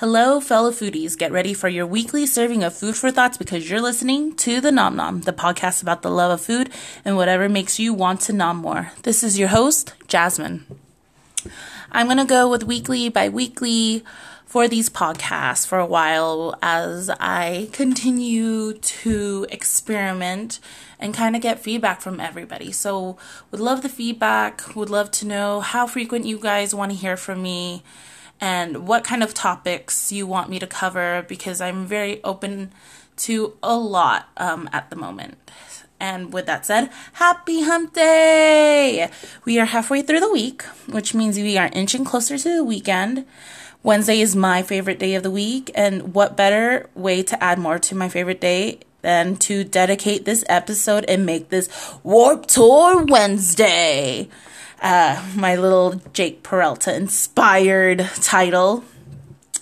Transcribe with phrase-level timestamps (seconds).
[0.00, 1.14] Hello, fellow foodies.
[1.14, 4.72] Get ready for your weekly serving of food for thoughts because you're listening to The
[4.72, 6.70] Nom Nom, the podcast about the love of food
[7.04, 8.92] and whatever makes you want to nom more.
[9.02, 10.64] This is your host, Jasmine.
[11.92, 14.02] I'm going to go with weekly by weekly
[14.46, 20.60] for these podcasts for a while as I continue to experiment
[20.98, 22.72] and kind of get feedback from everybody.
[22.72, 23.18] So,
[23.50, 27.18] would love the feedback, would love to know how frequent you guys want to hear
[27.18, 27.82] from me
[28.40, 32.72] and what kind of topics you want me to cover because I'm very open
[33.18, 35.36] to a lot um, at the moment.
[36.00, 39.10] And with that said, happy hump day!
[39.44, 43.26] We are halfway through the week, which means we are inching closer to the weekend.
[43.82, 47.78] Wednesday is my favorite day of the week, and what better way to add more
[47.78, 51.68] to my favorite day than to dedicate this episode and make this
[52.02, 54.28] Warped Tour Wednesday?
[54.80, 58.82] Uh, my little Jake Peralta inspired title.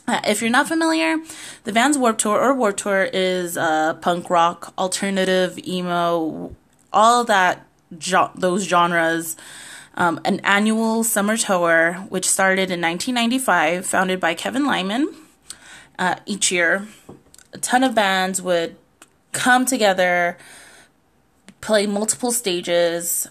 [0.06, 1.16] Uh, if you're not familiar,
[1.64, 6.54] the Vans Warped Tour or Warped Tour is uh, punk rock, alternative, emo,
[6.92, 9.36] all that jo- those genres.
[9.94, 15.12] Um, an annual summer tour which started in 1995, founded by Kevin Lyman.
[15.98, 16.86] Uh, each year,
[17.52, 18.76] a ton of bands would
[19.32, 20.38] come together,
[21.60, 23.26] play multiple stages,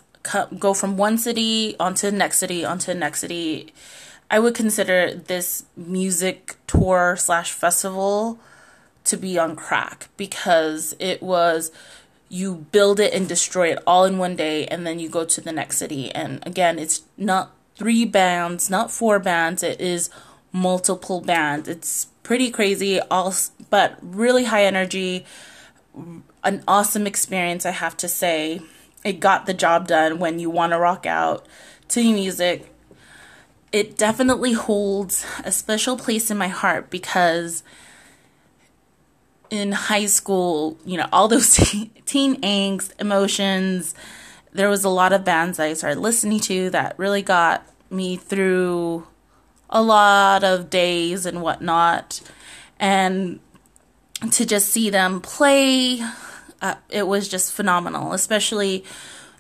[0.58, 3.74] go from one city onto the next city onto the next city.
[4.30, 8.40] I would consider this music tour slash festival
[9.06, 11.72] to be on crack because it was
[12.30, 15.40] you build it and destroy it all in one day and then you go to
[15.40, 16.12] the next city.
[16.12, 19.64] And again it's not three bands not four bands.
[19.64, 20.10] It is
[20.52, 21.70] multiple bands.
[21.70, 23.00] It's pretty crazy.
[23.00, 23.34] All
[23.70, 25.26] but really high energy.
[26.44, 28.62] An awesome experience i have to say
[29.04, 31.46] it got the job done when you want to rock out
[31.90, 32.74] to music.
[33.72, 37.64] It definitely holds a special place in my heart because
[39.50, 41.56] in high school, you know, all those
[42.06, 43.94] teen angst, emotions,
[44.54, 49.08] there was a lot of bands I started listening to that really got me through
[49.70, 52.22] a lot of days and whatnot.
[52.80, 53.40] And
[54.32, 56.02] to just see them play
[56.62, 58.84] uh, it was just phenomenal, especially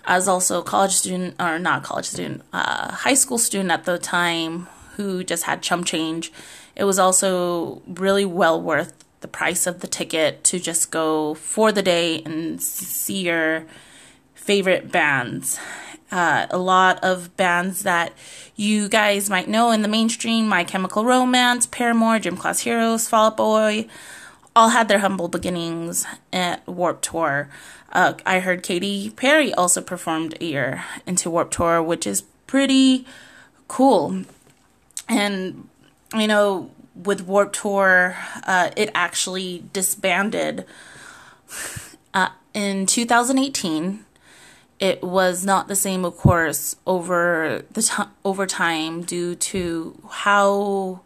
[0.05, 3.97] as also a college student or not college student, uh, high school student at the
[3.97, 6.31] time who just had chum change.
[6.75, 11.71] It was also really well worth the price of the ticket to just go for
[11.71, 13.65] the day and see your
[14.33, 15.59] favorite bands.
[16.09, 18.13] Uh, a lot of bands that
[18.55, 23.27] you guys might know in the mainstream My Chemical Romance, Paramore, Gym Class Heroes, Fall
[23.27, 23.87] Out Boy,
[24.57, 26.03] all had their humble beginnings
[26.33, 27.47] at Warped Tour.
[27.93, 33.05] Uh, I heard Katy Perry also performed a year into Warped Tour, which is pretty
[33.67, 34.23] cool.
[35.07, 35.69] And,
[36.15, 40.65] you know, with Warped Tour, uh, it actually disbanded
[42.15, 44.05] uh, in 2018.
[44.79, 51.01] It was not the same, of course, over the t- over time due to how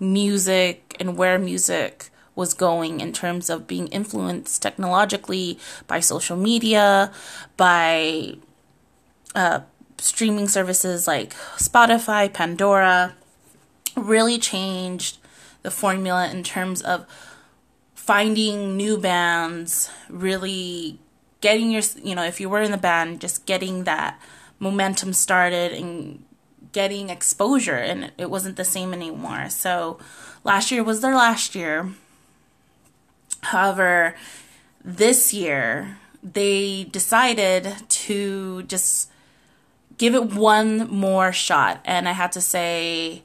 [0.00, 7.12] music and where music was going in terms of being influenced technologically by social media,
[7.56, 8.36] by
[9.34, 9.60] uh,
[9.98, 13.14] streaming services like Spotify, Pandora,
[13.96, 15.18] really changed
[15.62, 17.06] the formula in terms of
[17.94, 20.98] finding new bands, really
[21.40, 24.20] getting your, you know, if you were in the band, just getting that
[24.58, 26.24] momentum started and
[26.72, 29.48] getting exposure, and it wasn't the same anymore.
[29.48, 29.98] So
[30.42, 31.92] last year was their last year
[33.44, 34.14] However,
[34.84, 39.10] this year they decided to just
[39.98, 41.80] give it one more shot.
[41.84, 43.22] And I have to say,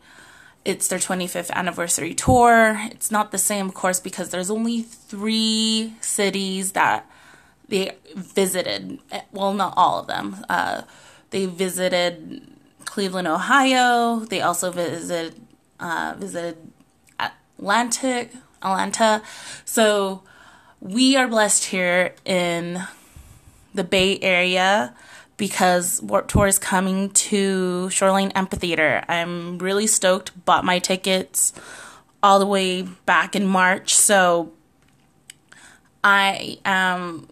[0.66, 2.80] it's their 25th anniversary tour.
[2.92, 7.10] It's not the same, of course, because there's only three cities that
[7.68, 9.00] they visited.
[9.32, 10.46] Well, not all of them.
[10.50, 10.82] Uh,
[11.30, 12.46] they visited
[12.86, 14.20] Cleveland, Ohio.
[14.20, 15.36] They also visited
[15.80, 16.58] uh, visited
[17.20, 19.22] Atlantic, Atlanta.
[19.66, 20.24] So
[20.80, 22.82] we are blessed here in
[23.74, 24.96] the Bay Area
[25.38, 29.04] because Warped Tour is coming to Shoreline Amphitheater.
[29.08, 30.46] I'm really stoked.
[30.46, 31.54] Bought my tickets
[32.22, 34.52] all the way back in March, so
[36.04, 37.30] I am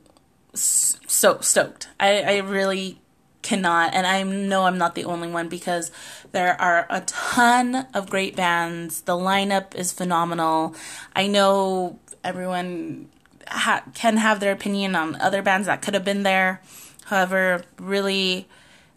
[0.53, 1.89] so stoked.
[1.99, 2.99] I, I really
[3.47, 5.89] cannot, and I know I'm not the only one because
[6.33, 9.01] there are a ton of great bands.
[9.01, 10.75] The lineup is phenomenal.
[11.15, 13.07] I know everyone
[13.47, 16.61] ha- can have their opinion on other bands that could have been there.
[17.05, 18.49] However, really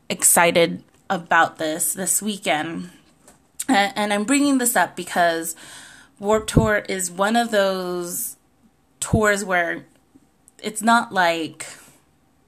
[0.09, 2.91] excited about this this weekend.
[3.69, 5.55] And I'm bringing this up because
[6.19, 8.37] Warped Tour is one of those
[8.99, 9.85] tours where
[10.61, 11.67] it's not like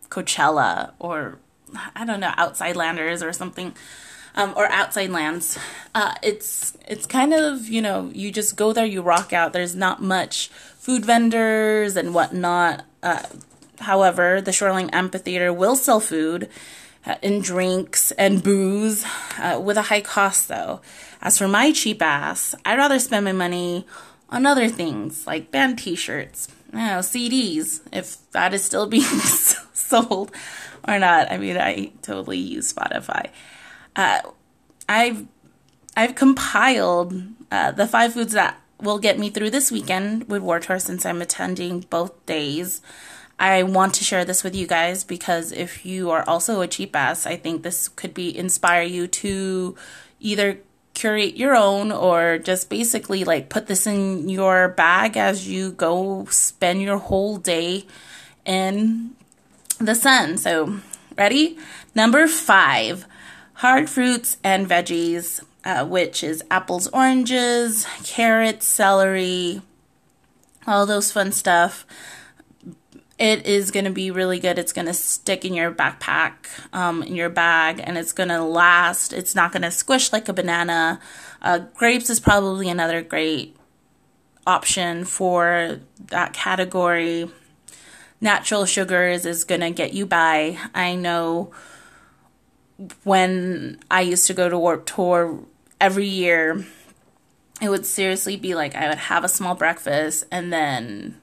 [0.08, 1.38] Coachella or
[1.94, 3.74] I don't know, Outside Landers or something,
[4.34, 5.58] um, or Outside Lands.
[5.94, 9.52] Uh, it's it's kind of you know you just go there, you rock out.
[9.52, 12.84] There's not much food vendors and whatnot.
[13.02, 13.22] Uh,
[13.80, 16.48] however, the Shoreline Amphitheater will sell food
[17.06, 19.04] uh, and drinks and booze
[19.38, 20.80] uh, with a high cost though.
[21.20, 23.86] As for my cheap ass, I'd rather spend my money
[24.28, 29.04] on other things like band t-shirts, you know, CDs, if that is still being
[29.92, 30.32] sold
[30.86, 31.30] or not.
[31.30, 33.30] I mean, I totally use Spotify.
[33.94, 34.20] Uh,
[34.88, 35.26] I've
[35.96, 37.14] I've compiled
[37.50, 41.06] uh, the five foods that will get me through this weekend with Warped Tour since
[41.06, 42.80] I'm attending both days.
[43.38, 46.94] I want to share this with you guys because if you are also a cheap
[46.94, 49.76] ass, I think this could be inspire you to
[50.20, 50.58] either
[50.94, 56.26] curate your own or just basically like put this in your bag as you go
[56.26, 57.86] spend your whole day
[58.44, 59.14] in
[59.84, 60.38] the sun.
[60.38, 60.80] So,
[61.16, 61.58] ready?
[61.94, 63.06] Number five,
[63.54, 69.62] hard fruits and veggies, uh, which is apples, oranges, carrots, celery,
[70.66, 71.86] all those fun stuff
[73.22, 74.58] it is going to be really good.
[74.58, 76.32] It's going to stick in your backpack,
[76.72, 79.12] um, in your bag, and it's going to last.
[79.12, 80.98] It's not going to squish like a banana.
[81.40, 83.56] Uh, grapes is probably another great
[84.44, 87.30] option for that category.
[88.22, 90.56] Natural sugars is going to get you by.
[90.76, 91.52] I know
[93.02, 95.40] when I used to go to Warped Tour
[95.80, 96.64] every year,
[97.60, 101.20] it would seriously be like I would have a small breakfast and then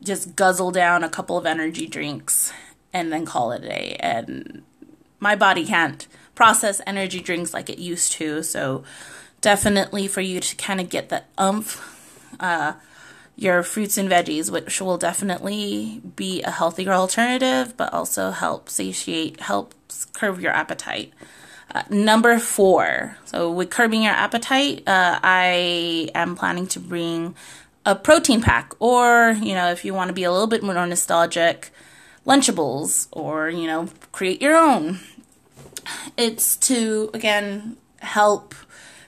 [0.00, 2.52] just guzzle down a couple of energy drinks
[2.92, 3.96] and then call it a day.
[3.98, 4.62] And
[5.18, 6.06] my body can't
[6.36, 8.44] process energy drinks like it used to.
[8.44, 8.84] So,
[9.40, 12.74] definitely for you to kind of get that umph, uh,
[13.36, 19.40] your fruits and veggies, which will definitely be a healthier alternative, but also help satiate,
[19.40, 21.12] helps curb your appetite.
[21.74, 23.16] Uh, number four.
[23.24, 27.34] So, with curbing your appetite, uh, I am planning to bring
[27.84, 30.74] a protein pack, or, you know, if you want to be a little bit more
[30.86, 31.70] nostalgic,
[32.26, 35.00] Lunchables, or, you know, create your own.
[36.16, 38.54] It's to, again, help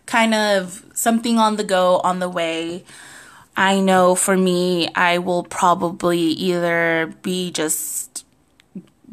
[0.05, 2.85] kind of something on the go, on the way.
[3.57, 8.25] I know for me, I will probably either be just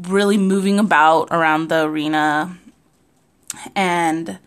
[0.01, 2.57] really moving about around the arena
[3.75, 4.39] and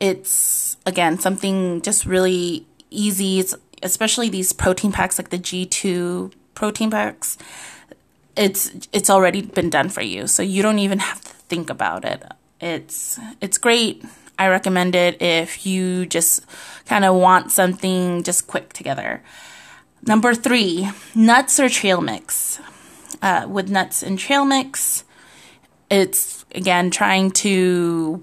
[0.00, 3.40] it's again something just really easy.
[3.40, 7.36] It's especially these protein packs like the G2 protein packs,
[8.36, 10.26] it's it's already been done for you.
[10.26, 12.22] So you don't even have to think about it.
[12.60, 14.04] It's it's great.
[14.42, 16.44] I recommend it if you just
[16.86, 19.22] kind of want something just quick together.
[20.06, 22.60] Number three, nuts or trail mix.
[23.20, 25.04] Uh, with nuts and trail mix,
[25.90, 28.20] it's again trying to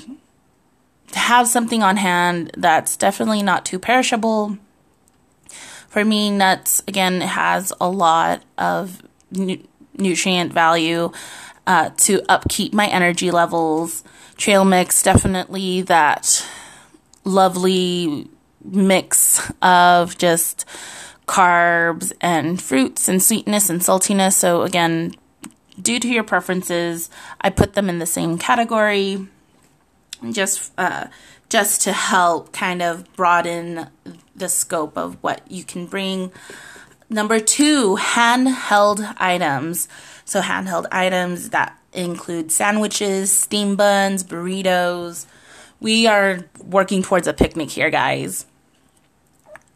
[1.14, 4.58] have something on hand that's definitely not too perishable
[5.90, 9.02] for me, nuts again has a lot of
[9.32, 9.64] nu-
[9.98, 11.12] nutrient value
[11.66, 14.04] uh, to upkeep my energy levels.
[14.40, 16.48] Trail mix definitely that
[17.26, 18.30] lovely
[18.64, 20.66] mix of just
[21.28, 24.34] carbs and fruits and sweetness and saltiness.
[24.34, 25.14] So again,
[25.82, 27.10] due to your preferences,
[27.42, 29.28] I put them in the same category.
[30.32, 31.08] Just uh,
[31.50, 33.88] just to help kind of broaden
[34.34, 36.32] the scope of what you can bring.
[37.10, 39.90] Number two, handheld items.
[40.24, 45.26] So, handheld items that include sandwiches, steam buns, burritos.
[45.80, 48.46] We are working towards a picnic here, guys.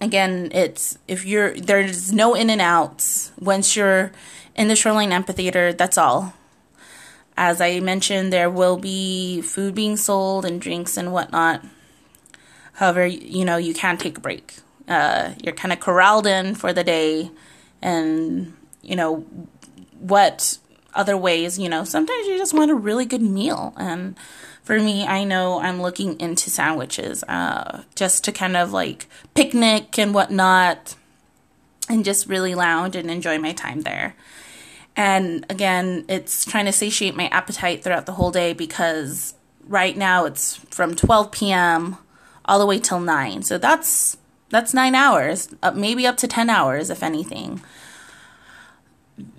[0.01, 4.12] Again, it's if you're there's no in and outs once you're
[4.55, 6.34] in the Shoreline Amphitheater, that's all.
[7.36, 11.65] As I mentioned, there will be food being sold and drinks and whatnot.
[12.74, 14.58] However, you know, you can take a break.
[14.88, 17.32] Uh, you're kind of corralled in for the day,
[17.82, 19.25] and, you know,
[20.00, 20.58] what
[20.96, 23.74] other ways, you know, sometimes you just want a really good meal.
[23.78, 24.18] And
[24.64, 29.98] for me, I know I'm looking into sandwiches uh, just to kind of like picnic
[30.00, 30.96] and whatnot
[31.90, 34.16] and just really lounge and enjoy my time there.
[34.96, 39.34] And again, it's trying to satiate my appetite throughout the whole day because
[39.68, 41.98] right now it's from 12 p.m.
[42.46, 43.42] all the way till 9.
[43.44, 44.18] So that's
[44.50, 47.62] that's 9 hours, maybe up to 10 hours if anything.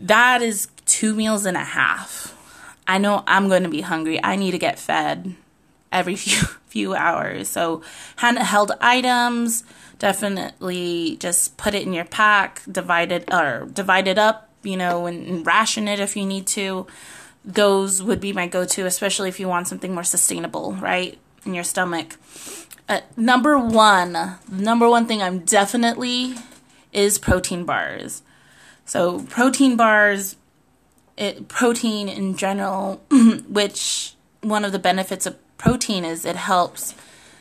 [0.00, 2.32] That is two meals and a half.
[2.86, 4.22] I know I'm going to be hungry.
[4.22, 5.34] I need to get fed
[5.90, 7.48] every few few hours.
[7.48, 7.82] So
[8.18, 9.64] handheld items
[9.98, 15.06] definitely just put it in your pack, divide it or divide it up, you know,
[15.06, 16.86] and, and ration it if you need to.
[17.44, 21.64] Those would be my go-to, especially if you want something more sustainable, right, in your
[21.64, 22.16] stomach.
[22.88, 26.34] Uh, number one, number one thing I'm definitely
[26.92, 28.22] is protein bars.
[28.84, 30.36] So protein bars,
[31.16, 33.02] it, protein in general,
[33.48, 36.94] which one of the benefits of protein is it helps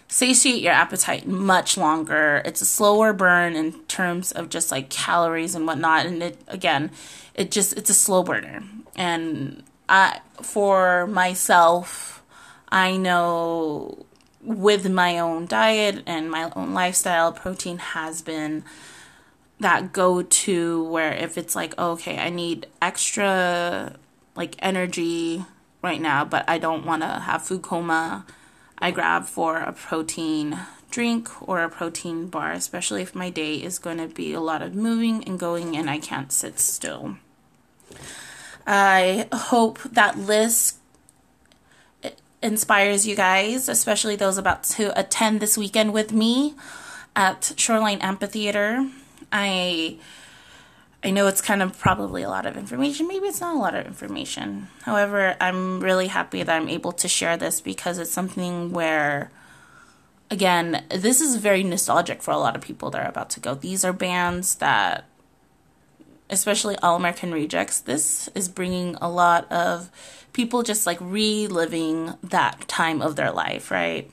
[0.08, 2.42] satiate your appetite much longer.
[2.46, 6.06] It's a slower burn in terms of just like calories and whatnot.
[6.06, 6.92] And it again,
[7.34, 8.64] it just it's a slow burner.
[8.96, 12.24] And I for myself,
[12.70, 14.06] I know
[14.42, 18.64] with my own diet and my own lifestyle, protein has been
[19.64, 23.96] that go to where if it's like, oh, okay, I need extra
[24.36, 25.44] like energy
[25.82, 28.26] right now, but I don't want to have food coma,
[28.78, 30.60] I grab for a protein
[30.92, 34.62] drink or a protein bar, especially if my day is going to be a lot
[34.62, 37.18] of moving and going and I can't sit still.
[38.66, 40.78] I hope that list
[42.42, 46.56] inspires you guys, especially those about to attend this weekend with me
[47.16, 48.90] at Shoreline Amphitheater.
[49.34, 49.98] I
[51.04, 53.10] I know it's kind of probably a lot of information.
[53.10, 54.70] Maybe it's not a lot of information.
[54.84, 59.30] However, I'm really happy that I'm able to share this because it's something where,
[60.32, 63.54] again, this is very nostalgic for a lot of people that are about to go.
[63.54, 65.04] These are bands that,
[66.30, 69.92] especially All American Rejects, this is bringing a lot of
[70.32, 74.10] people just like reliving that time of their life, right?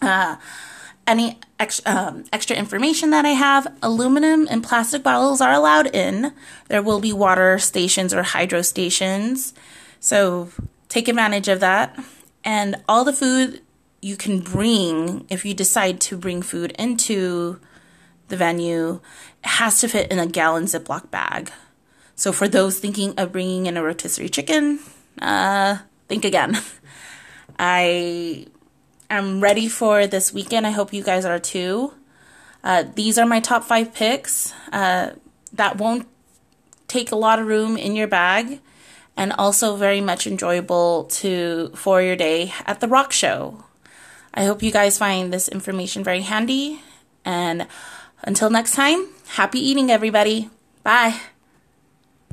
[0.00, 0.34] Uh,
[1.06, 6.32] any ex- um, extra information that I have, aluminum and plastic bottles are allowed in.
[6.68, 9.52] There will be water stations or hydro stations.
[10.00, 10.50] So
[10.88, 11.98] take advantage of that.
[12.44, 13.62] And all the food
[14.00, 17.60] you can bring, if you decide to bring food into
[18.28, 19.00] the venue,
[19.44, 21.52] has to fit in a gallon Ziploc bag.
[22.14, 24.80] So for those thinking of bringing in a rotisserie chicken,
[25.20, 25.78] uh,
[26.08, 26.58] think again.
[27.58, 28.46] I
[29.16, 30.66] am ready for this weekend.
[30.66, 31.94] I hope you guys are too.
[32.64, 34.52] Uh, these are my top five picks.
[34.72, 35.12] Uh,
[35.52, 36.06] that won't
[36.88, 38.60] take a lot of room in your bag,
[39.16, 43.64] and also very much enjoyable to for your day at the rock show.
[44.34, 46.80] I hope you guys find this information very handy.
[47.24, 47.66] And
[48.22, 50.48] until next time, happy eating, everybody.
[50.82, 51.20] Bye.